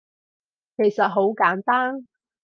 [0.77, 2.07] 其實好簡單